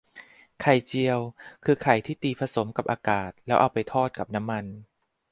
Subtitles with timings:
[0.61, 1.19] ไข่เจียว
[1.65, 4.65] คือไข่ที่ตีผสมกับอากาศ แล้วเอาไปทอดกับน้ำมัน